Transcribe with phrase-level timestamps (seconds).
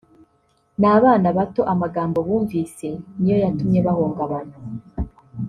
[0.79, 2.87] ni abana bato amagambo bumvise
[3.21, 4.55] ni yo yatumye bahungabana